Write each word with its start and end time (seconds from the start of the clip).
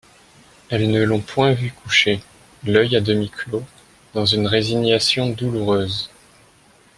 Elles 0.71 0.89
ne 0.89 1.03
l'ont 1.03 1.19
point 1.21 1.53
vu 1.53 1.69
couché, 1.73 2.21
l'œil 2.65 2.95
a 2.95 3.01
demi 3.01 3.29
clos, 3.29 3.63
dans 4.15 4.25
une 4.25 4.47
résignation 4.47 5.29
douloureuse. 5.29 6.09